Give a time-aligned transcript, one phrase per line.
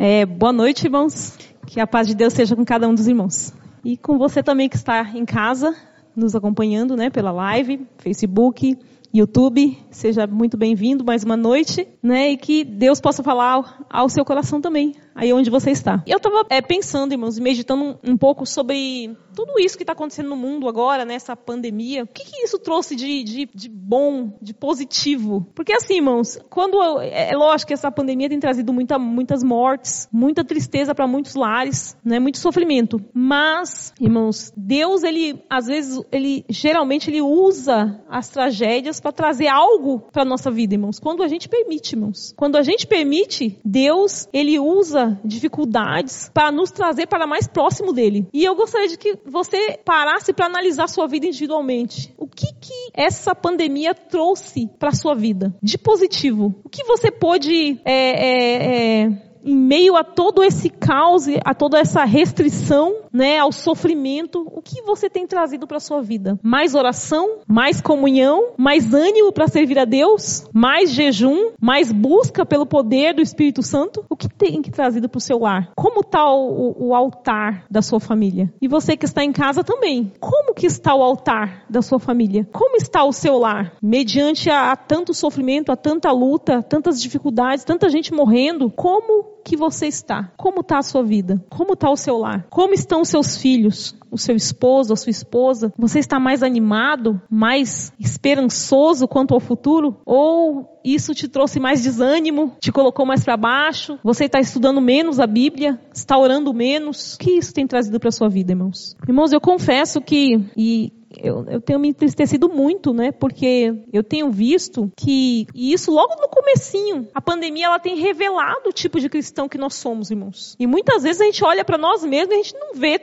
[0.00, 1.36] É, boa noite, irmãos.
[1.66, 3.52] Que a paz de Deus seja com cada um dos irmãos.
[3.84, 5.74] E com você também que está em casa,
[6.14, 8.78] nos acompanhando, né, pela live, Facebook,
[9.12, 9.76] YouTube.
[9.90, 14.60] Seja muito bem-vindo mais uma noite, né, e que Deus possa falar ao seu coração
[14.60, 16.00] também, aí onde você está.
[16.06, 20.28] Eu estava é, pensando, irmãos, meditando um, um, pouco sobre tudo isso que está acontecendo
[20.28, 22.04] no mundo agora, nessa pandemia.
[22.04, 25.44] O que, que isso trouxe de, de, de, bom, de positivo?
[25.56, 30.08] Porque assim, irmãos, quando é, é lógico que essa pandemia tem trazido muita, muitas mortes,
[30.12, 33.00] muita tristeza para muitos lares, né, muito sofrimento.
[33.12, 39.98] Mas, irmãos, Deus ele às vezes ele geralmente ele usa as tragédias para trazer algo
[40.12, 41.00] para nossa vida, irmãos.
[41.00, 42.32] Quando a gente permite, irmãos.
[42.36, 48.26] Quando a gente permite, Deus ele usa dificuldades para nos trazer para mais próximo dele.
[48.32, 52.14] E eu gostaria de que você parasse para analisar sua vida individualmente.
[52.16, 56.54] O que que essa pandemia trouxe para sua vida de positivo?
[56.64, 61.78] O que você pôde é, é, é, em meio a todo esse caos, a toda
[61.78, 66.38] essa restrição, né, ao sofrimento, o que você tem trazido para sua vida?
[66.42, 72.66] Mais oração, mais comunhão, mais ânimo para servir a Deus, mais jejum, mais busca pelo
[72.66, 74.04] poder do Espírito Santo?
[74.10, 75.72] O que tem que trazido para o seu lar?
[75.74, 78.52] Como está o, o altar da sua família?
[78.60, 82.46] E você que está em casa também, como que está o altar da sua família?
[82.52, 83.72] Como está o seu lar?
[83.82, 89.56] Mediante a, a tanto sofrimento, a tanta luta, tantas dificuldades, tanta gente morrendo, como que
[89.56, 90.30] você está?
[90.36, 91.42] Como está a sua vida?
[91.48, 92.46] Como está o seu lar?
[92.50, 93.96] Como estão os seus filhos?
[94.10, 95.72] O seu esposo, a sua esposa?
[95.76, 99.96] Você está mais animado, mais esperançoso quanto ao futuro?
[100.04, 103.98] Ou isso te trouxe mais desânimo, te colocou mais para baixo?
[104.02, 105.80] Você está estudando menos a Bíblia?
[105.92, 107.14] Está orando menos?
[107.14, 108.96] O que isso tem trazido para sua vida, irmãos?
[109.06, 113.12] Irmãos, eu confesso que e eu, eu, tenho me entristecido muito, né?
[113.12, 118.68] Porque eu tenho visto que, e isso logo no comecinho, a pandemia ela tem revelado
[118.68, 120.56] o tipo de cristão que nós somos, irmãos.
[120.58, 123.00] E muitas vezes a gente olha para nós mesmos e a gente não vê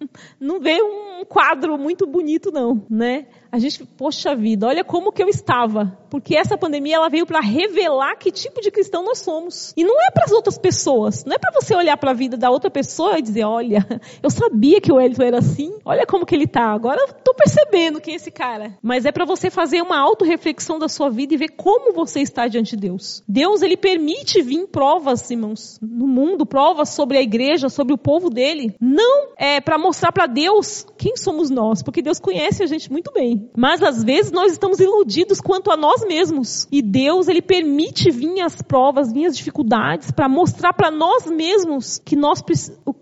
[0.40, 3.26] não vê um quadro muito bonito não, né?
[3.52, 7.40] A gente, poxa vida, olha como que eu estava, porque essa pandemia ela veio para
[7.40, 9.72] revelar que tipo de cristão nós somos.
[9.76, 12.36] E não é para as outras pessoas, não é para você olhar para a vida
[12.36, 13.84] da outra pessoa e dizer, olha,
[14.22, 17.34] eu sabia que o Elton era assim, olha como que ele tá, agora eu tô
[17.34, 18.78] percebendo quem é esse cara.
[18.82, 22.46] Mas é para você fazer uma auto-reflexão da sua vida e ver como você está
[22.46, 23.22] diante de Deus.
[23.26, 28.30] Deus, ele permite vir provas, irmãos, no mundo, provas sobre a igreja, sobre o povo
[28.30, 32.90] dele, não é para mostrar para Deus quem somos nós, porque Deus conhece a gente
[32.90, 33.39] muito bem.
[33.56, 36.66] Mas às vezes nós estamos iludidos quanto a nós mesmos.
[36.70, 41.98] E Deus, ele permite vir as provas, vir as dificuldades para mostrar para nós mesmos
[41.98, 42.42] que nós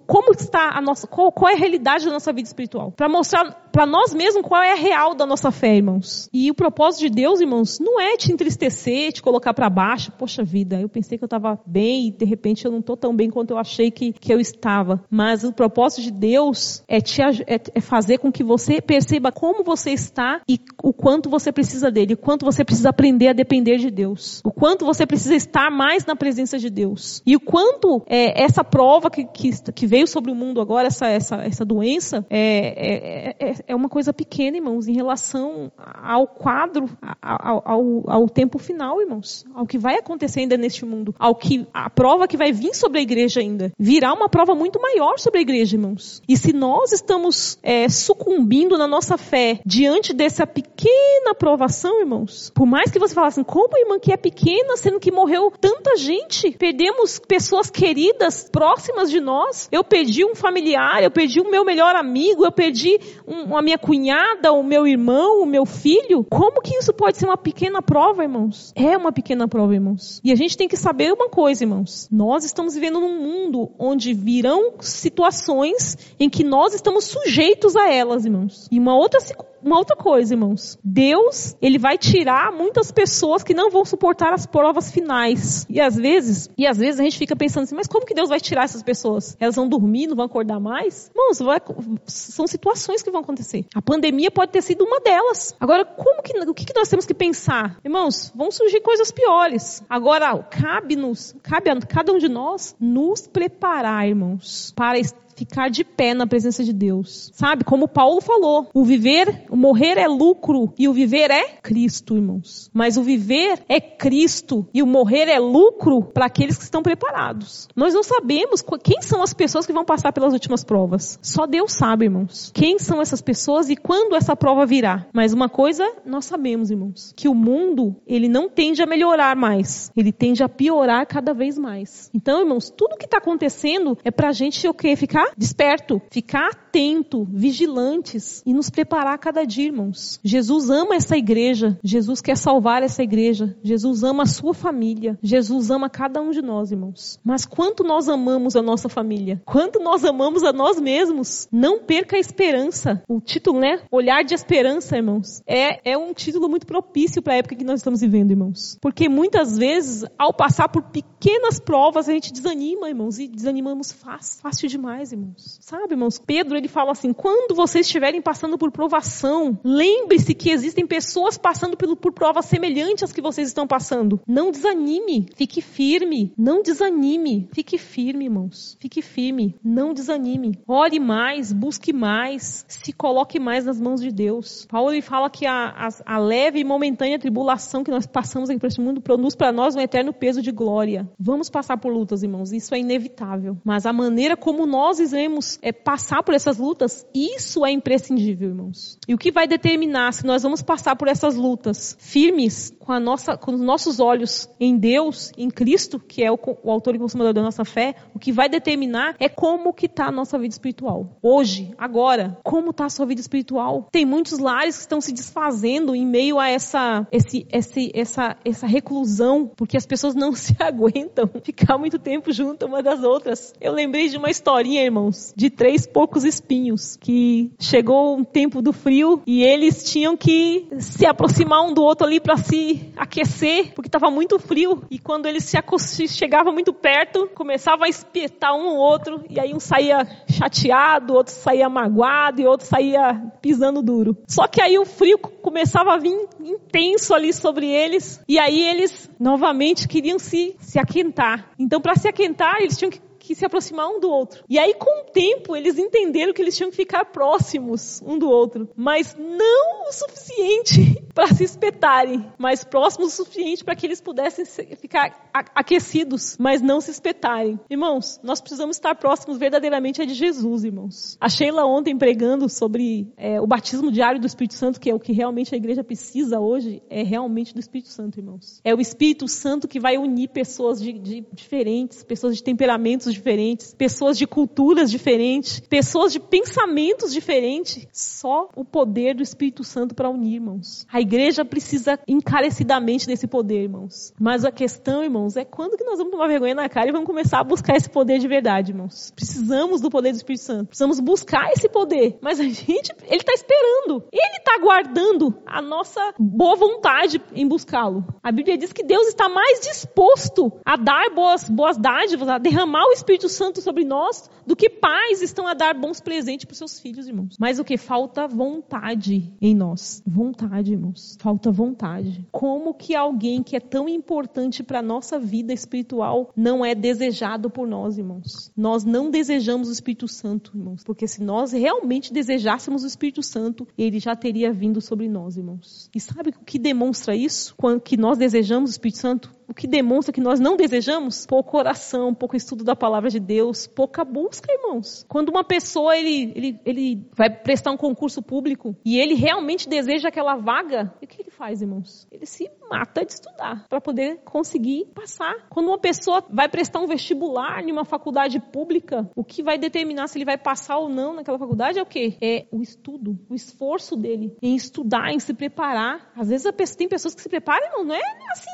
[0.07, 3.69] como está a nossa qual, qual é a realidade da nossa vida espiritual, para mostrar
[3.71, 6.29] para nós mesmos qual é a real da nossa fé, irmãos.
[6.33, 10.11] E o propósito de Deus, irmãos, não é te entristecer, te colocar para baixo.
[10.19, 13.15] Poxa vida, eu pensei que eu estava bem e de repente eu não estou tão
[13.15, 15.01] bem quanto eu achei que, que eu estava.
[15.11, 19.63] Mas o propósito de Deus é, te, é, é fazer com que você perceba como
[19.63, 23.79] você está e o quanto você precisa dele, o quanto você precisa aprender a depender
[23.79, 27.23] de Deus, o quanto você precisa estar mais na presença de Deus.
[27.27, 31.07] E o quanto é, essa prova que, que, que, veio sobre o mundo agora, essa,
[31.07, 36.89] essa, essa doença, é, é, é é uma coisa pequena, irmãos, em relação ao quadro,
[37.21, 41.67] ao, ao, ao, tempo final, irmãos, ao que vai acontecer ainda neste mundo, ao que
[41.73, 45.39] a prova que vai vir sobre a igreja ainda, virá uma prova muito maior sobre
[45.39, 46.23] a igreja, irmãos.
[46.29, 52.67] E se nós estamos é, sucumbindo na nossa fé diante dessa pequena provação, irmãos, por
[52.67, 57.21] mais que você falasse como irmã que é pequena, sendo que morreu tanta gente, perdemos
[57.21, 62.45] pessoas queridas, próximas de nós, eu perdi um familiar, eu perdi o meu melhor amigo,
[62.45, 66.93] eu perdi um, a minha cunhada, o meu irmão, o meu filho, como que isso
[66.93, 68.73] pode ser uma pequena prova, irmãos?
[68.75, 70.21] É uma pequena prova, irmãos.
[70.25, 72.09] E a gente tem que saber uma coisa, irmãos.
[72.11, 78.25] Nós estamos vivendo num mundo onde virão situações em que nós estamos sujeitos a elas,
[78.25, 78.67] irmãos.
[78.73, 79.21] E uma outra
[79.63, 80.79] uma outra coisa, irmãos.
[80.83, 85.67] Deus, ele vai tirar muitas pessoas que não vão suportar as provas finais.
[85.69, 88.29] E às vezes, e às vezes a gente fica pensando assim, mas como que Deus
[88.29, 89.37] vai tirar essas pessoas?
[89.41, 91.11] Elas vão dormir, não vão acordar mais?
[91.15, 91.61] Irmãos, vai,
[92.07, 93.67] são situações que vão acontecer.
[93.75, 95.55] A pandemia pode ter sido uma delas.
[95.61, 97.79] Agora, como que, o que, que nós temos que pensar?
[97.85, 99.83] Irmãos, vão surgir coisas piores.
[99.89, 104.99] Agora, cabe-nos, cabe a cada um de nós nos preparar, irmãos, para
[105.39, 107.31] ficar de pé na presença de Deus.
[107.33, 107.65] Sabe?
[107.65, 112.71] Como Paulo falou, o viver, o morrer é lucro e o viver é Cristo, irmãos.
[112.75, 117.69] Mas o viver é Cristo e o morrer é lucro para aqueles que estão preparados.
[117.77, 121.19] Nós não sabemos quem são as pessoas que vão passar pelas últimas provas.
[121.23, 122.51] Só Deus sabe, irmãos.
[122.53, 125.07] Quem são essas pessoas e quando essa prova virá.
[125.13, 129.91] Mas uma coisa nós sabemos, irmãos, que o mundo, ele não tende a melhorar mais.
[129.97, 132.11] Ele tende a piorar cada vez mais.
[132.13, 134.97] Então, irmãos, tudo que está acontecendo é para a gente o quê?
[134.97, 140.21] Ficar desperto, ficar atento, vigilantes e nos preparar a cada dia, irmãos.
[140.23, 141.79] Jesus ama essa igreja.
[141.83, 143.57] Jesus quer salvar essa igreja.
[143.63, 145.19] Jesus ama a sua família.
[145.23, 147.19] Jesus ama cada um de nós, irmãos.
[147.25, 149.43] Mas quanto nós amamos a nossa família?
[149.45, 151.49] Quanto nós amamos a nós mesmos?
[151.51, 153.03] Não perca a esperança.
[153.09, 153.81] O título, né?
[153.91, 155.43] Olhar de esperança, irmãos.
[155.47, 158.79] É, é um título muito propício para a época que nós estamos vivendo, irmãos.
[158.81, 163.19] Porque muitas vezes, ao passar por pequenas provas, a gente desanima, irmãos.
[163.19, 165.18] E desanimamos fácil, fácil demais, irmãos.
[165.37, 166.19] Sabe, irmãos?
[166.19, 171.77] Pedro, ele fala assim: quando vocês estiverem passando por provação, lembre-se que existem pessoas passando
[171.77, 174.21] por, por provas semelhantes às que vocês estão passando.
[174.27, 176.33] Não desanime, fique firme.
[176.37, 178.77] Não desanime, fique firme, irmãos.
[178.81, 180.59] Fique firme, não desanime.
[180.67, 184.67] Ore mais, busque mais, se coloque mais nas mãos de Deus.
[184.69, 188.59] Paulo ele fala que a, a, a leve e momentânea tribulação que nós passamos aqui
[188.59, 191.09] para este mundo produz para nós um eterno peso de glória.
[191.19, 193.57] Vamos passar por lutas, irmãos, isso é inevitável.
[193.65, 198.99] Mas a maneira como nós iremos é, passar por essas lutas, isso é imprescindível, irmãos.
[199.07, 203.01] E o que vai determinar se nós vamos passar por essas lutas firmes, com, a
[203.01, 206.99] nossa, com os nossos olhos em Deus, em Cristo, que é o, o autor e
[206.99, 210.53] consumador da nossa fé, o que vai determinar é como que está a nossa vida
[210.53, 211.19] espiritual.
[211.23, 213.89] Hoje, agora, como está a sua vida espiritual?
[213.91, 218.67] Tem muitos lares que estão se desfazendo em meio a essa, esse, esse, essa, essa
[218.67, 223.53] reclusão, porque as pessoas não se aguentam ficar muito tempo junto uma das outras.
[223.61, 228.73] Eu lembrei de uma historinha, irmãos, de três poucos espinhos, que chegou um tempo do
[228.73, 233.89] frio e eles tinham que se aproximar um do outro ali para se aquecer, porque
[233.89, 234.83] estava muito frio.
[234.91, 239.55] E quando eles se chegavam muito perto, começavam a espetar um ao outro, e aí
[239.55, 244.17] um saía chateado, outro saía magoado e outro saía pisando duro.
[244.27, 249.11] Só que aí o frio começava a vir intenso ali sobre eles, e aí eles
[249.19, 251.51] novamente queriam se, se aquentar.
[251.59, 254.43] Então, para se aquentar, eles tinham que que se aproximar um do outro.
[254.49, 258.27] E aí, com o tempo, eles entenderam que eles tinham que ficar próximos um do
[258.27, 264.01] outro, mas não o suficiente para se espetarem, mas próximos o suficiente para que eles
[264.01, 264.47] pudessem
[264.77, 267.61] ficar aquecidos, mas não se espetarem.
[267.69, 271.19] Irmãos, nós precisamos estar próximos verdadeiramente de Jesus, irmãos.
[271.21, 275.01] A Sheila ontem pregando sobre é, o batismo diário do Espírito Santo, que é o
[275.01, 278.59] que realmente a igreja precisa hoje, é realmente do Espírito Santo, irmãos.
[278.65, 283.75] É o Espírito Santo que vai unir pessoas de, de diferentes, pessoas de temperamentos diferentes,
[283.75, 287.87] pessoas de culturas diferentes, pessoas de pensamentos diferentes.
[287.93, 290.87] Só o poder do Espírito Santo para unir, irmãos.
[290.93, 294.13] A igreja precisa encarecidamente desse poder, irmãos.
[294.19, 297.07] Mas a questão, irmãos, é quando que nós vamos tomar vergonha na cara e vamos
[297.07, 299.13] começar a buscar esse poder de verdade, irmãos.
[299.15, 300.69] Precisamos do poder do Espírito Santo.
[300.69, 302.19] Precisamos buscar esse poder.
[302.21, 304.05] Mas a gente, ele está esperando.
[304.13, 308.05] Ele está aguardando a nossa boa vontade em buscá-lo.
[308.23, 312.85] A Bíblia diz que Deus está mais disposto a dar boas, boas dádivas, a derramar
[312.87, 316.53] o Espírito Espírito Santo sobre nós do que pais estão a dar bons presentes para
[316.53, 317.37] os seus filhos, irmãos.
[317.39, 317.79] Mas o que?
[317.79, 320.03] Falta vontade em nós.
[320.07, 321.17] Vontade, irmãos.
[321.19, 322.27] Falta vontade.
[322.31, 327.49] Como que alguém que é tão importante para a nossa vida espiritual não é desejado
[327.49, 328.53] por nós, irmãos?
[328.55, 330.85] Nós não desejamos o Espírito Santo, irmãos.
[330.85, 335.89] Porque se nós realmente desejássemos o Espírito Santo, ele já teria vindo sobre nós, irmãos.
[335.95, 337.57] E sabe o que demonstra isso?
[337.83, 339.39] Que nós desejamos o Espírito Santo?
[339.49, 341.25] o que demonstra que nós não desejamos?
[341.25, 345.05] Pouco oração, pouco estudo da palavra de Deus, pouca busca, irmãos.
[345.09, 350.09] Quando uma pessoa ele, ele, ele vai prestar um concurso público e ele realmente deseja
[350.09, 352.07] aquela vaga, o que ele faz, irmãos?
[352.11, 355.47] Ele se mata de estudar para poder conseguir passar.
[355.49, 360.09] Quando uma pessoa vai prestar um vestibular em uma faculdade pública, o que vai determinar
[360.09, 362.17] se ele vai passar ou não naquela faculdade é o quê?
[362.21, 366.11] É o estudo, o esforço dele em estudar, em se preparar.
[366.17, 368.01] Às vezes pessoa, tem pessoas que se preparam, não, não é
[368.33, 368.51] assim,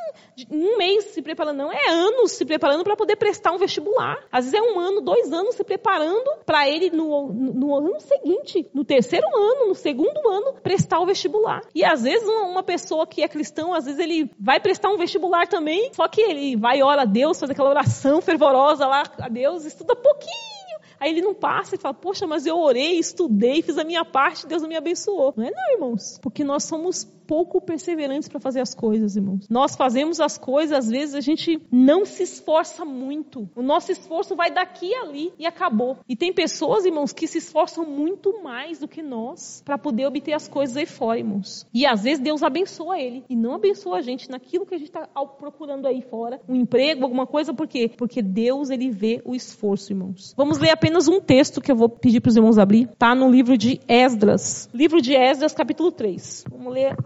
[0.50, 4.18] um mês se preparando, não, é anos se preparando para poder prestar um vestibular.
[4.30, 8.00] Às vezes é um ano, dois anos se preparando para ele no, no, no, ano
[8.00, 11.62] seguinte, no terceiro ano, no segundo ano, prestar o vestibular.
[11.74, 14.96] E às vezes uma, uma pessoa que é cristão, às vezes ele vai prestar um
[14.96, 19.28] vestibular também, só que ele vai ora a Deus, faz aquela oração fervorosa lá a
[19.28, 20.53] Deus, estuda pouquinho
[21.04, 24.46] Aí ele não passa e fala, poxa, mas eu orei, estudei, fiz a minha parte,
[24.46, 25.34] Deus não me abençoou.
[25.36, 26.18] Não é não, irmãos.
[26.22, 29.46] Porque nós somos pouco perseverantes para fazer as coisas, irmãos.
[29.48, 33.48] Nós fazemos as coisas, às vezes a gente não se esforça muito.
[33.54, 35.98] O nosso esforço vai daqui e ali e acabou.
[36.08, 40.32] E tem pessoas, irmãos, que se esforçam muito mais do que nós para poder obter
[40.32, 41.66] as coisas aí fora, irmãos.
[41.72, 44.88] E às vezes Deus abençoa ele e não abençoa a gente naquilo que a gente
[44.88, 45.06] está
[45.38, 47.90] procurando aí fora, um emprego, alguma coisa, por quê?
[47.96, 50.34] Porque Deus ele vê o esforço, irmãos.
[50.36, 52.88] Vamos ler apenas um texto que eu vou pedir para os irmãos abrir.
[52.98, 54.68] Tá no livro de Esdras.
[54.72, 56.44] Livro de Esdras, capítulo 3.
[56.50, 56.96] Vamos ler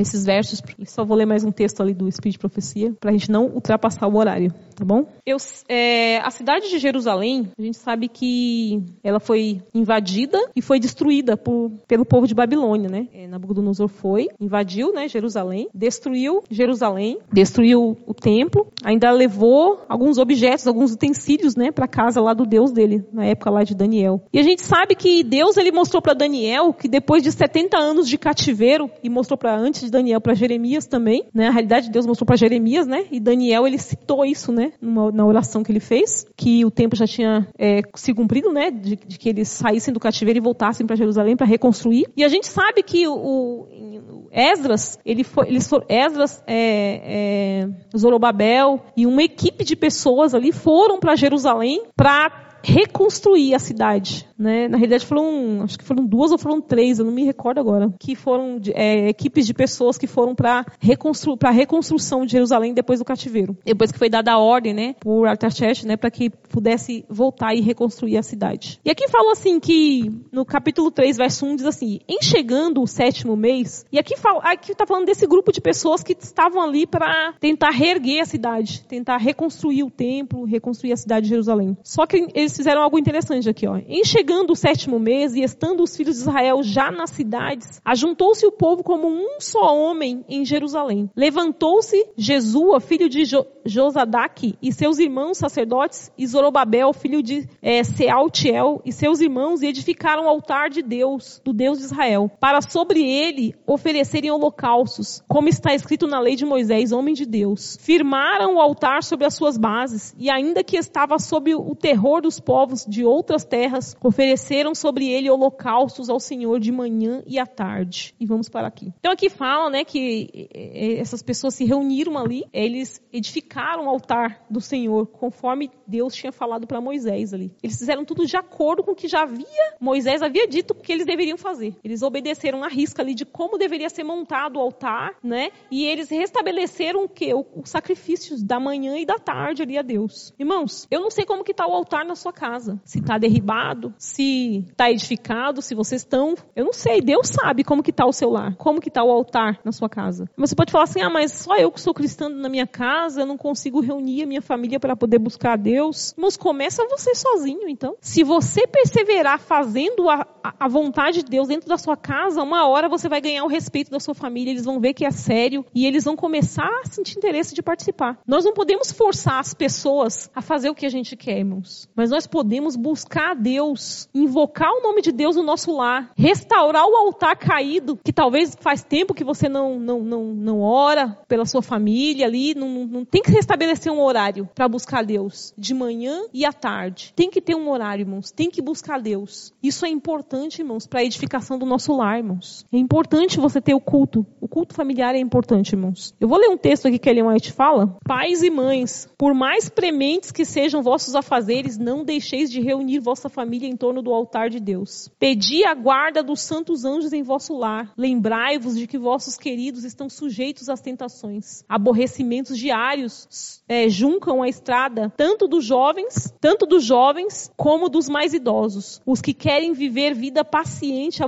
[0.00, 0.62] esses versos.
[0.86, 3.46] Só vou ler mais um texto ali do Espírito de Profecia, para a gente não
[3.46, 5.06] ultrapassar o horário, tá bom?
[5.26, 5.36] Eu,
[5.68, 11.36] é, a cidade de Jerusalém, a gente sabe que ela foi invadida e foi destruída
[11.36, 13.08] por, pelo povo de Babilônia, né?
[13.12, 20.66] É, Nabucodonosor foi, invadiu, né, Jerusalém, destruiu Jerusalém, destruiu o templo, ainda levou alguns objetos,
[20.66, 24.22] alguns utensílios, né, para casa lá do Deus dele, na época lá de Daniel.
[24.32, 28.08] E a gente sabe que Deus ele mostrou para Daniel que depois de 70 anos
[28.08, 31.48] de cativeiro e mostrou para antes de Daniel para Jeremias também, né?
[31.48, 33.06] A realidade Deus mostrou para Jeremias, né?
[33.10, 34.72] E Daniel ele citou isso, né?
[34.80, 38.70] Numa, na oração que ele fez, que o tempo já tinha é, se cumprido, né?
[38.70, 42.06] De, de, que eles saíssem do cativeiro e voltassem para Jerusalém para reconstruir.
[42.16, 47.68] E a gente sabe que o, o Esdras, ele foi, eles foram, Esdras, é, é,
[47.96, 54.27] Zorobabel e uma equipe de pessoas ali foram para Jerusalém para reconstruir a cidade.
[54.38, 54.68] Né?
[54.68, 57.92] Na realidade foram, acho que foram duas ou foram três, eu não me recordo agora,
[57.98, 63.00] que foram é, equipes de pessoas que foram para reconstru a reconstrução de Jerusalém depois
[63.00, 63.56] do cativeiro.
[63.64, 67.60] Depois que foi dada a ordem, né, por Artaxerxes, né, para que pudesse voltar e
[67.60, 68.78] reconstruir a cidade.
[68.84, 72.86] E aqui fala assim que no capítulo 3, verso 1 diz assim: "Em chegando o
[72.86, 76.86] sétimo mês", e aqui fala, aqui tá falando desse grupo de pessoas que estavam ali
[76.86, 81.76] para tentar reerguer a cidade, tentar reconstruir o templo, reconstruir a cidade de Jerusalém.
[81.82, 83.76] Só que eles fizeram algo interessante aqui, ó.
[83.76, 88.44] Em chegando o sétimo mês e estando os filhos de Israel já nas cidades, ajuntou-se
[88.46, 91.10] o povo como um só homem em Jerusalém.
[91.16, 97.84] Levantou-se Jesua, filho de jo Josadaque, e seus irmãos sacerdotes, e Zorobabel, filho de é,
[97.84, 102.62] Sealtiel, e seus irmãos, e edificaram o altar de Deus, do Deus de Israel, para
[102.62, 107.76] sobre ele oferecerem holocaustos, como está escrito na lei de Moisés, homem de Deus.
[107.78, 112.40] Firmaram o altar sobre as suas bases, e ainda que estava sob o terror dos
[112.40, 118.12] povos de outras terras ofereceram sobre ele holocaustos ao Senhor de manhã e à tarde.
[118.18, 118.92] E vamos para aqui.
[118.98, 123.88] Então aqui fala, né, que eh, eh, essas pessoas se reuniram ali, eles edificaram o
[123.88, 127.52] altar do Senhor conforme Deus tinha falado para Moisés ali.
[127.62, 129.46] Eles fizeram tudo de acordo com o que já havia
[129.80, 131.76] Moisés havia dito que eles deveriam fazer.
[131.84, 135.50] Eles obedeceram a risca ali de como deveria ser montado o altar, né?
[135.70, 137.32] E eles restabeleceram o que?
[137.32, 140.34] O, o sacrifício da manhã e da tarde ali a Deus.
[140.38, 142.80] Irmãos, eu não sei como que está o altar na sua casa.
[142.84, 146.34] Se está derribado, se está edificado, se vocês estão.
[146.56, 149.10] Eu não sei, Deus sabe como que está o seu lar, como que está o
[149.10, 150.28] altar na sua casa.
[150.36, 153.26] Você pode falar assim, ah, mas só eu que sou cristã na minha casa, eu
[153.26, 156.14] não consigo reunir a minha família para poder buscar a Deus.
[156.16, 157.96] Mas começa você sozinho, então.
[158.00, 162.88] Se você perseverar fazendo a, a vontade de Deus dentro da sua casa, uma hora
[162.88, 165.86] você vai ganhar o respeito da sua família, eles vão ver que é sério e
[165.86, 168.18] eles vão começar a sentir interesse de participar.
[168.26, 171.88] Nós não podemos forçar as pessoas a fazer o que a gente quer, irmãos.
[171.94, 176.86] Mas nós podemos buscar a Deus, invocar o nome de Deus no nosso lar, restaurar
[176.86, 181.44] o altar caído, que talvez faz tempo que você não, não, não, não ora pela
[181.44, 186.22] sua família ali, não, não tem que restabelecer um horário para buscar Deus, de manhã
[186.32, 187.12] e à tarde.
[187.14, 189.52] Tem que ter um horário, irmãos, tem que buscar Deus.
[189.62, 192.64] Isso é importante, irmãos, para a edificação do nosso lar, irmãos.
[192.72, 194.26] É importante você ter o culto.
[194.40, 196.14] O culto familiar é importante, irmãos.
[196.20, 197.96] Eu vou ler um texto aqui que a Ellen White fala.
[198.04, 203.28] Pais e mães, por mais prementes que sejam vossos afazeres, não deixeis de reunir vossa
[203.28, 205.10] família em torno do altar de Deus.
[205.18, 207.92] Pedi a guarda dos santos anjos em vosso lar.
[207.96, 211.64] Lembrai-vos de que vossos queridos estão sujeitos às tentações.
[211.68, 218.32] Aborrecimentos diários é, juncam a estrada, tanto dos jovens, tanto dos jovens como dos mais
[218.32, 219.00] idosos.
[219.04, 221.22] Os que querem viver vida paciente,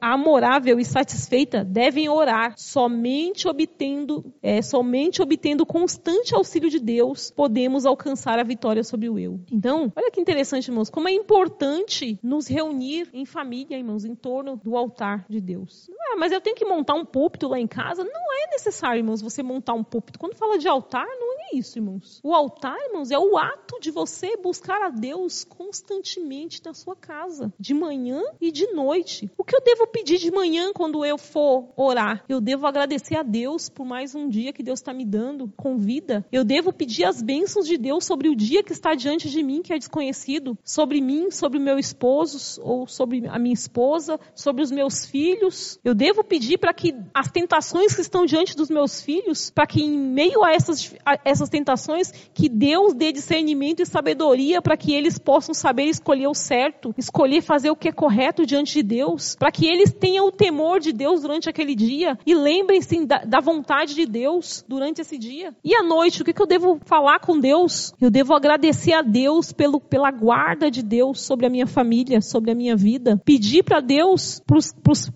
[0.00, 7.86] amorável e satisfeita devem orar, somente obtendo, é, somente obtendo constante auxílio de Deus, podemos
[7.86, 9.40] alcançar a vitória sobre o eu.
[9.50, 14.56] Então, olha que interessante, irmãos, como é importante nos reunir em família, irmãos, em torno
[14.56, 15.90] do altar de Deus.
[16.10, 18.02] Ah, mas eu tenho que montar um púlpito lá em casa?
[18.02, 20.18] Não é necessário, irmãos, você montar um púlpito.
[20.18, 22.20] Quando fala de altar, não é isso, irmãos?
[22.22, 27.52] O altar, irmãos, é o ato de você buscar a Deus constantemente na sua casa,
[27.58, 29.30] de manhã e de noite.
[29.36, 32.24] O que eu devo pedir de manhã quando eu for orar?
[32.28, 35.76] Eu devo agradecer a Deus por mais um dia que Deus está me dando com
[35.76, 36.24] vida.
[36.30, 39.62] Eu devo pedir as bênçãos de Deus sobre o dia que está diante de mim,
[39.62, 44.62] que é desconhecido, sobre mim, sobre o meu esposo ou sobre a minha esposa, sobre
[44.62, 45.78] os meus filhos.
[45.84, 49.82] Eu devo pedir para que as tentações que estão diante dos meus filhos, para que
[49.82, 54.94] em meio a essas, a essas tentações, que Deus dê discernimento e sabedoria para que
[54.94, 59.36] eles possam saber escolher o certo, escolher fazer o que é correto diante de Deus,
[59.36, 63.40] para que eles tenham o temor de Deus durante aquele dia e lembrem-se da, da,
[63.40, 65.54] vontade de Deus durante esse dia.
[65.64, 67.92] E à noite, o que, que eu devo falar com Deus?
[68.00, 72.50] Eu devo agradecer a Deus pelo, pela guarda de Deus sobre a minha família, sobre
[72.50, 73.20] a minha vida.
[73.24, 75.10] Pedir para Deus, para os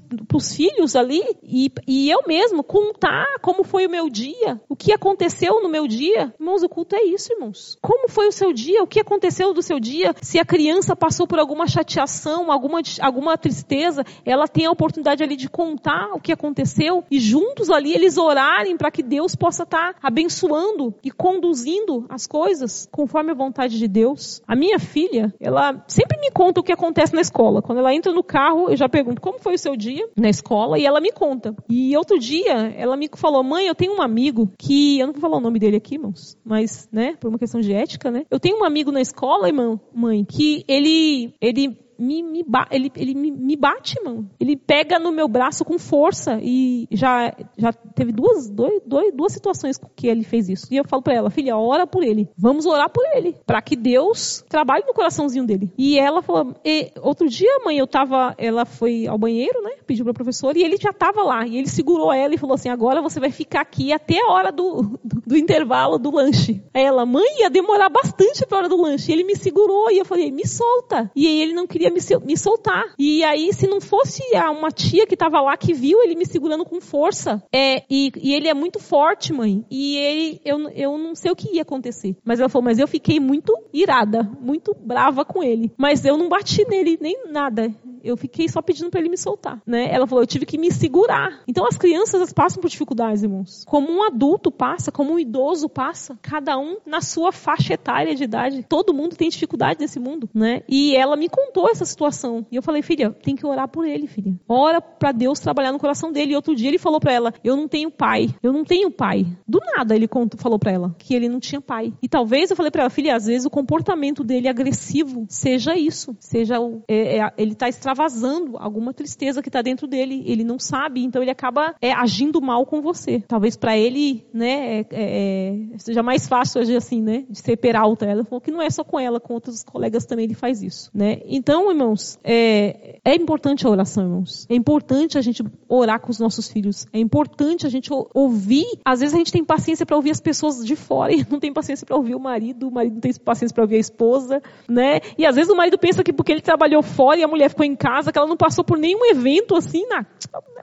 [0.54, 5.62] filhos ali, e, e eu mesmo contar como foi o meu dia, o que aconteceu
[5.62, 6.32] no meu dia.
[6.38, 7.76] Irmãos, o culto é isso, irmãos.
[7.80, 8.82] Como foi o seu dia?
[8.82, 10.14] O que aconteceu do seu dia?
[10.22, 15.36] Se a criança passou por alguma chateação, alguma, alguma tristeza, ela tem a oportunidade ali
[15.36, 19.94] de contar o que aconteceu e juntos ali eles orarem para que Deus possa estar
[19.94, 24.42] tá abençoando e conduzindo as coisas conforme a vontade de Deus.
[24.46, 27.62] A minha filha, ela sempre me conta o que acontece na escola.
[27.62, 30.78] Quando ela entra no carro, eu já pergunto como foi o seu dia na escola
[30.78, 31.54] e ela me conta.
[31.68, 35.20] E outro dia, ela me falou: "Mãe, eu tenho um amigo que eu não vou
[35.20, 38.24] falar o nome dele aqui, irmãos, mas, né, por uma questão de ética, né?
[38.30, 43.14] Eu tenho um amigo na escola, irmão, mãe, que ele ele me, me ele, ele
[43.14, 44.28] me, me, bate, mano.
[44.38, 49.32] Ele pega no meu braço com força e já, já teve duas, dois, dois, duas
[49.32, 50.66] situações que ele fez isso.
[50.70, 52.28] E eu falo para ela, filha, ora por ele.
[52.36, 55.72] Vamos orar por ele, para que Deus trabalhe no coraçãozinho dele.
[55.76, 59.72] E ela falou, e, outro dia, mãe, eu tava, ela foi ao banheiro, né?
[59.86, 61.46] Pediu para professor e ele já tava lá.
[61.46, 64.50] E ele segurou ela e falou assim, agora você vai ficar aqui até a hora
[64.50, 66.62] do, do, do intervalo do lanche.
[66.72, 69.10] Aí ela, mãe, ia demorar bastante pra hora do lanche.
[69.10, 71.10] E ele me segurou e eu falei, me solta.
[71.14, 72.84] E aí ele não queria me, me soltar.
[72.98, 76.64] E aí, se não fosse uma tia que estava lá que viu ele me segurando
[76.64, 81.14] com força, é, e, e, ele é muito forte, mãe, e ele, eu, eu não
[81.14, 82.16] sei o que ia acontecer.
[82.24, 85.72] Mas ela falou, mas eu fiquei muito irada, muito brava com ele.
[85.76, 87.72] Mas eu não bati nele nem nada.
[88.04, 89.88] Eu fiquei só pedindo para ele me soltar, né?
[89.90, 91.42] Ela falou, eu tive que me segurar.
[91.48, 93.64] Então as crianças elas passam por dificuldades, irmãos.
[93.66, 98.24] Como um adulto passa, como um idoso passa, cada um na sua faixa etária de
[98.24, 98.64] idade.
[98.68, 100.62] Todo mundo tem dificuldade nesse mundo, né?
[100.68, 102.46] E ela me contou essa situação.
[102.50, 104.34] E eu falei, filha, tem que orar por ele, filha.
[104.48, 106.32] Ora para Deus trabalhar no coração dele.
[106.32, 108.28] E outro dia ele falou para ela, eu não tenho pai.
[108.42, 109.26] Eu não tenho pai.
[109.46, 111.92] Do nada ele falou para ela que ele não tinha pai.
[112.02, 116.16] E talvez eu falei para ela, filha, às vezes o comportamento dele agressivo seja isso,
[116.18, 120.22] seja o, é, é, ele está extravasando alguma tristeza que está dentro dele.
[120.26, 123.22] Ele não sabe, então ele acaba é, agindo mal com você.
[123.26, 128.04] Talvez para ele, né, é, é, seja mais fácil agir assim, né, de ser peralta.
[128.04, 130.90] Ela falou que não é só com ela, com outros colegas também ele faz isso,
[130.92, 131.20] né.
[131.26, 134.46] Então, irmão irmãos, é, é importante a oração, irmãos.
[134.48, 136.86] É importante a gente orar com os nossos filhos.
[136.92, 138.66] É importante a gente ouvir.
[138.84, 141.52] Às vezes a gente tem paciência para ouvir as pessoas de fora e não tem
[141.52, 142.68] paciência para ouvir o marido.
[142.68, 145.00] O marido não tem paciência para ouvir a esposa, né?
[145.18, 147.64] E às vezes o marido pensa que porque ele trabalhou fora e a mulher ficou
[147.64, 149.86] em casa, que ela não passou por nenhum evento assim.
[149.86, 150.06] Na...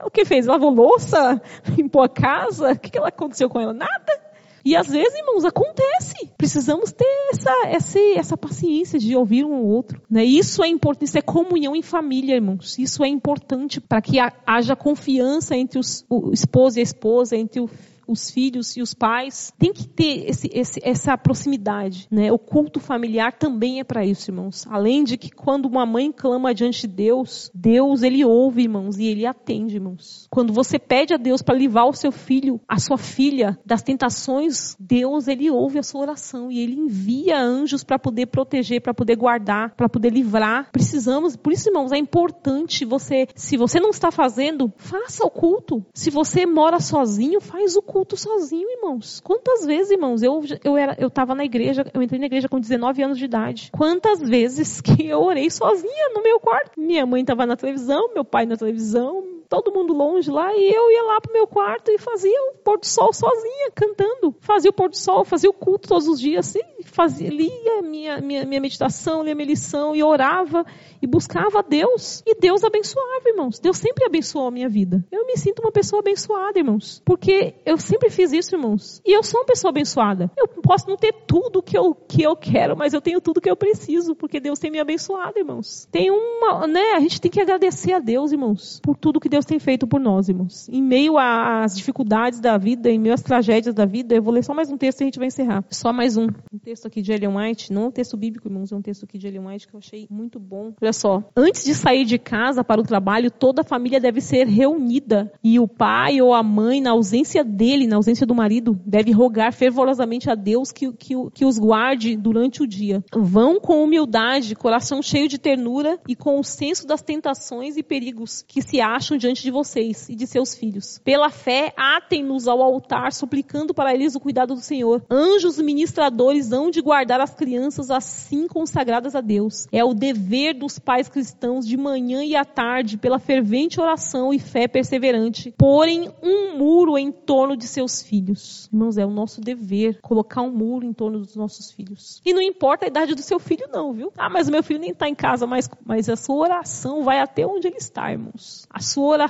[0.04, 0.46] O que fez?
[0.46, 1.40] Lavou louça?
[1.78, 2.72] Limpou a casa?
[2.72, 3.72] O que, que aconteceu com ela?
[3.72, 4.20] Nada.
[4.64, 6.30] E às vezes, irmãos, acontece.
[6.36, 10.00] Precisamos ter essa, essa, essa paciência de ouvir um ao outro.
[10.10, 10.24] Né?
[10.24, 12.78] Isso é importante, isso é comunhão em família, irmãos.
[12.78, 17.60] Isso é importante para que haja confiança entre os, o esposo e a esposa, entre
[17.60, 17.68] o
[18.06, 19.52] os filhos e os pais.
[19.58, 22.32] Tem que ter esse, esse, essa proximidade, né?
[22.32, 24.66] O culto familiar também é para isso, irmãos.
[24.68, 29.06] Além de que quando uma mãe clama diante de Deus, Deus ele ouve, irmãos, e
[29.06, 30.26] ele atende, irmãos.
[30.30, 34.76] Quando você pede a Deus para livrar o seu filho, a sua filha das tentações,
[34.78, 39.16] Deus ele ouve a sua oração e ele envia anjos para poder proteger, para poder
[39.16, 40.70] guardar, para poder livrar.
[40.72, 45.84] Precisamos, por isso, irmãos, é importante você, se você não está fazendo, faça o culto.
[45.94, 49.20] Se você mora sozinho, faz o culto culto sozinho, irmãos.
[49.20, 52.58] Quantas vezes, irmãos, eu, eu, era, eu tava na igreja, eu entrei na igreja com
[52.58, 53.70] 19 anos de idade.
[53.70, 56.80] Quantas vezes que eu orei sozinha no meu quarto?
[56.80, 60.90] Minha mãe estava na televisão, meu pai na televisão, todo mundo longe lá, e eu
[60.90, 64.34] ia lá pro meu quarto e fazia o pôr do sol sozinha, cantando.
[64.40, 68.18] Fazia o pôr do sol, fazia o culto todos os dias, assim, fazia, lia minha,
[68.18, 70.64] minha, minha meditação, lia minha lição e orava
[71.02, 72.22] e buscava a Deus.
[72.24, 73.58] E Deus abençoava, irmãos.
[73.58, 75.04] Deus sempre abençoou a minha vida.
[75.12, 77.02] Eu me sinto uma pessoa abençoada, irmãos.
[77.04, 79.02] Porque eu sempre fiz isso, irmãos.
[79.04, 80.30] E eu sou uma pessoa abençoada.
[80.36, 83.50] Eu posso não ter tudo que eu, que eu quero, mas eu tenho tudo que
[83.50, 85.86] eu preciso, porque Deus tem me abençoado, irmãos.
[85.90, 89.41] Tem uma, né, a gente tem que agradecer a Deus, irmãos, por tudo que Deus
[89.42, 90.68] Deus tem feito por nós, irmãos.
[90.68, 94.44] Em meio às dificuldades da vida, em meio às tragédias da vida, eu vou ler
[94.44, 95.64] só mais um texto e a gente vai encerrar.
[95.70, 96.28] Só mais um.
[96.52, 99.04] Um texto aqui de Ellen White, não é um texto bíblico, irmãos, é um texto
[99.04, 100.72] aqui de Ellen White que eu achei muito bom.
[100.80, 101.24] Olha só.
[101.36, 105.32] Antes de sair de casa para o trabalho, toda a família deve ser reunida.
[105.42, 109.52] E o pai ou a mãe, na ausência dele, na ausência do marido, deve rogar
[109.52, 113.02] fervorosamente a Deus que, que, que os guarde durante o dia.
[113.12, 118.44] Vão com humildade, coração cheio de ternura e com o senso das tentações e perigos
[118.46, 121.00] que se acham diante de vocês e de seus filhos.
[121.04, 125.04] Pela fé, atem-nos ao altar, suplicando para eles o cuidado do Senhor.
[125.10, 129.66] Anjos ministradores hão de guardar as crianças assim consagradas a Deus.
[129.72, 134.38] É o dever dos pais cristãos de manhã e à tarde, pela fervente oração e
[134.38, 138.68] fé perseverante, porem um muro em torno de seus filhos.
[138.72, 142.20] Irmãos, é o nosso dever colocar um muro em torno dos nossos filhos.
[142.24, 144.12] E não importa a idade do seu filho, não, viu?
[144.16, 147.20] Ah, mas o meu filho nem está em casa, mas, mas a sua oração vai
[147.20, 148.66] até onde ele está, irmãos.
[148.70, 149.21] A sua oração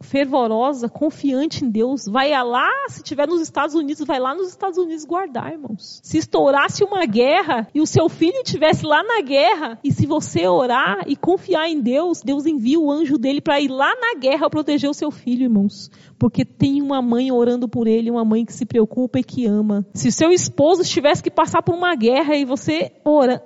[0.00, 4.78] fervorosa, confiante em Deus, vai lá, se estiver nos Estados Unidos, vai lá nos Estados
[4.78, 6.00] Unidos guardar, irmãos.
[6.02, 10.46] Se estourasse uma guerra e o seu filho estivesse lá na guerra, e se você
[10.46, 14.50] orar e confiar em Deus, Deus envia o anjo dele para ir lá na guerra
[14.50, 15.90] proteger o seu filho, irmãos
[16.20, 19.86] porque tem uma mãe orando por ele, uma mãe que se preocupa e que ama.
[19.94, 23.42] Se seu esposo tivesse que passar por uma guerra e você ora,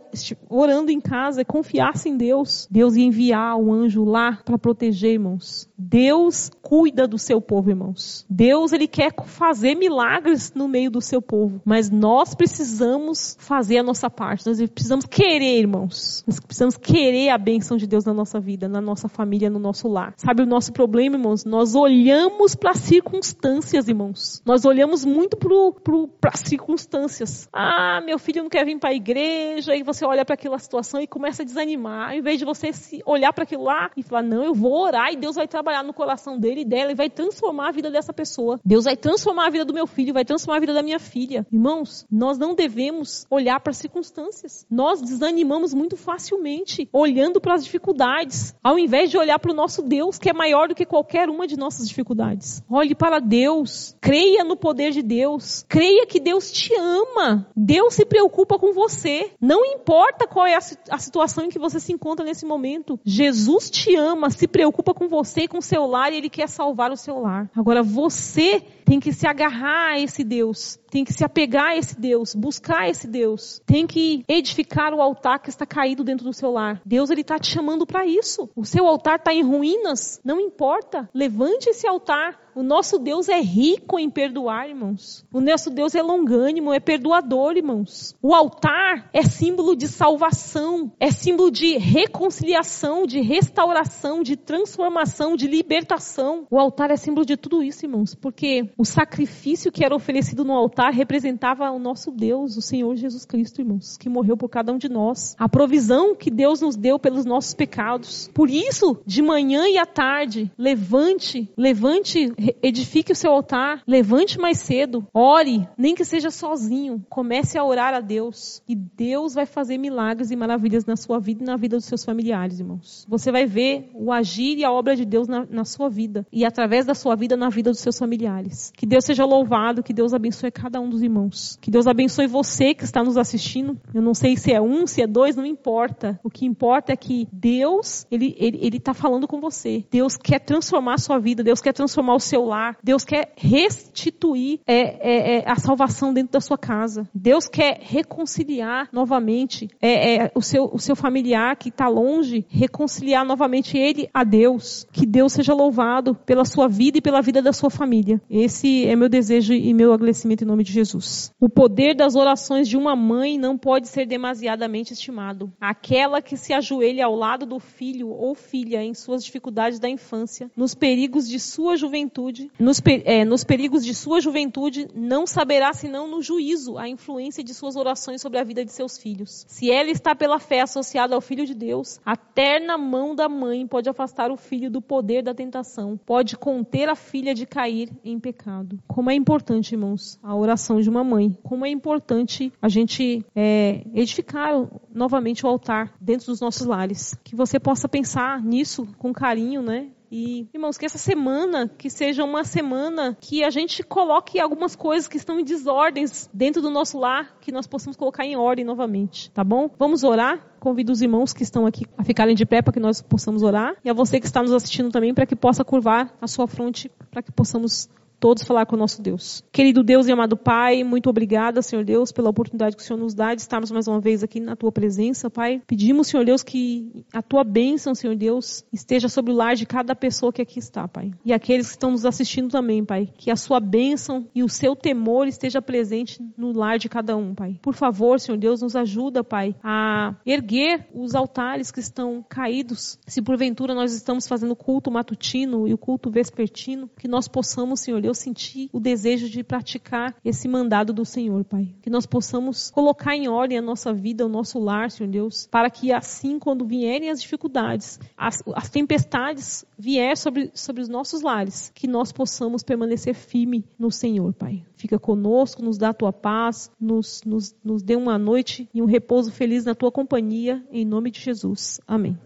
[0.51, 5.69] orando em casa, confiasse em Deus, Deus ia enviar o anjo lá para proteger, irmãos.
[5.77, 8.25] Deus cuida do seu povo, irmãos.
[8.31, 13.83] Deus ele quer fazer milagres no meio do seu povo, mas nós precisamos fazer a
[13.83, 14.47] nossa parte.
[14.47, 16.23] Nós precisamos querer, irmãos.
[16.27, 19.89] Nós precisamos querer a bênção de Deus na nossa vida, na nossa família, no nosso
[19.89, 20.15] lar.
[20.17, 21.45] Sabe o nosso problema, irmãos?
[21.45, 24.43] Nós olhamos para as circunstâncias, irmãos.
[24.47, 27.49] Nós olhamos muito para as circunstâncias.
[27.53, 31.01] Ah, meu filho não quer vir para a igreja, e você olha para aquela situação
[31.01, 32.11] e começa a desanimar.
[32.11, 35.13] Ao invés de você se olhar para aquilo lá e falar, não, eu vou orar
[35.13, 38.13] e Deus vai trabalhar no coração dele e dela e vai transformar a vida dessa
[38.13, 38.61] pessoa.
[38.65, 41.47] Deus vai transformar a vida do meu filho, vai transformar a vida da minha filha.
[41.53, 44.67] Irmãos, nós não devemos olhar para as circunstâncias.
[44.71, 49.83] Nós desanimamos muito facilmente olhando para as dificuldades, ao invés de olhar para o nosso
[49.83, 52.63] Deus, que é maior do que qualquer uma de nossas dificuldades.
[52.71, 53.97] Olhe para Deus.
[54.01, 55.65] Creia no poder de Deus.
[55.69, 57.47] Creia que Deus te ama.
[57.57, 59.31] Deus se preocupa com você.
[59.41, 62.99] Não importa qual é a, a situação em que você se encontra nesse momento.
[63.05, 66.91] Jesus te ama, se preocupa com você com o seu lar e Ele quer salvar
[66.91, 67.49] o seu lar.
[67.55, 71.99] Agora você tem que se agarrar a esse Deus, tem que se apegar a esse
[71.99, 76.51] Deus, buscar esse Deus, tem que edificar o altar que está caído dentro do seu
[76.51, 76.83] lar.
[76.85, 78.51] Deus ele está te chamando para isso.
[78.57, 81.09] O seu altar está em ruínas, não importa.
[81.15, 82.37] Levante esse altar.
[82.55, 85.25] O nosso Deus é rico em perdoar, irmãos.
[85.33, 88.15] O nosso Deus é longânimo, é perdoador, irmãos.
[88.23, 95.49] O altar é símbolo de salvação, é símbolo de reconciliação, de restauração, de transformação, de
[95.49, 96.47] libertação.
[96.51, 100.53] O altar é símbolo de tudo isso, irmãos, porque o sacrifício que era oferecido no
[100.53, 104.79] altar representava o nosso Deus, o Senhor Jesus Cristo, irmãos, que morreu por cada um
[104.79, 105.35] de nós.
[105.39, 108.31] A provisão que Deus nos deu pelos nossos pecados.
[108.33, 114.59] Por isso, de manhã e à tarde, levante, levante, edifique o seu altar, levante mais
[114.59, 119.79] cedo, ore, nem que seja sozinho, comece a orar a Deus e Deus vai fazer
[119.79, 123.07] milagres e maravilhas na sua vida e na vida dos seus familiares, irmãos.
[123.09, 126.45] Você vai ver o agir e a obra de Deus na, na sua vida e
[126.45, 128.73] através da sua vida na vida dos seus familiares.
[128.77, 131.59] Que Deus seja louvado, que Deus abençoe cada um dos irmãos.
[131.61, 133.79] Que Deus abençoe você que está nos assistindo.
[133.93, 136.19] Eu não sei se é um, se é dois, não importa.
[136.23, 139.85] O que importa é que Deus, Ele Ele, está falando com você.
[139.91, 144.61] Deus quer transformar a sua vida, Deus quer transformar o seu lar, Deus quer restituir
[144.67, 147.09] é, é, é, a salvação dentro da sua casa.
[147.15, 153.25] Deus quer reconciliar novamente é, é, o, seu, o seu familiar que está longe, reconciliar
[153.25, 154.87] novamente ele a Deus.
[154.93, 158.21] Que Deus seja louvado pela sua vida e pela vida da sua família.
[158.31, 161.33] Esse é meu desejo e meu agradecimento em nome de Jesus.
[161.41, 165.53] O poder das orações de uma mãe não pode ser demasiadamente estimado.
[165.61, 170.51] Aquela que se ajoelha ao lado do filho ou filha em suas dificuldades da infância,
[170.57, 172.24] nos perigos de sua juventude,
[172.59, 177.55] nos, é, nos perigos de sua juventude, não saberá senão no juízo a influência de
[177.55, 179.45] suas orações sobre a vida de seus filhos.
[179.49, 183.67] Se ela está pela fé associada ao Filho de Deus, a terna mão da mãe
[183.67, 188.19] pode afastar o filho do poder da tentação, pode conter a filha de cair em
[188.19, 188.79] pecado.
[188.87, 191.37] Como é importante, irmãos, a oração de uma mãe.
[191.43, 194.53] Como é importante a gente é, edificar
[194.93, 197.17] novamente o altar dentro dos nossos lares.
[197.25, 199.89] Que você possa pensar nisso com carinho, né?
[200.17, 205.09] E, irmãos, que essa semana que seja uma semana que a gente coloque algumas coisas
[205.09, 209.29] que estão em desordens dentro do nosso lar, que nós possamos colocar em ordem novamente,
[209.33, 209.69] tá bom?
[209.77, 210.55] Vamos orar?
[210.61, 213.75] Convido os irmãos que estão aqui a ficarem de pé para que nós possamos orar.
[213.85, 216.89] E a você que está nos assistindo também, para que possa curvar a sua fronte,
[217.11, 217.89] para que possamos
[218.21, 219.45] todos falar com o nosso Deus.
[219.53, 223.15] Querido Deus e amado Pai, muito obrigada, Senhor Deus, pela oportunidade que o Senhor nos
[223.15, 225.63] dá de estarmos mais uma vez aqui na tua presença, Pai.
[225.67, 229.95] Pedimos, Senhor Deus, que a tua bênção, Senhor Deus, esteja sobre o lar de cada
[229.95, 231.13] pessoa que aqui está, Pai.
[231.25, 233.09] E aqueles que estão nos assistindo também, Pai.
[233.17, 237.35] Que a sua bênção e o seu temor esteja presente no lar de cada um,
[237.35, 237.59] Pai.
[237.63, 242.99] Por favor, Senhor Deus, nos ajuda, Pai, a erguer os altares que estão caídos.
[243.07, 248.01] Se porventura nós estamos fazendo culto matutino e o culto vespertino, que nós possamos, Senhor
[248.05, 251.75] Deus, eu senti o desejo de praticar esse mandado do Senhor, Pai.
[251.81, 255.71] Que nós possamos colocar em ordem a nossa vida, o nosso lar, Senhor Deus, para
[255.71, 261.73] que assim, quando vierem as dificuldades, as, as tempestades vier sobre, sobre os nossos lares,
[261.75, 264.63] que nós possamos permanecer firme no Senhor, Pai.
[264.77, 268.87] Fica conosco, nos dá a tua paz, nos, nos, nos dê uma noite e um
[268.87, 271.81] repouso feliz na tua companhia, em nome de Jesus.
[271.87, 272.19] Amém.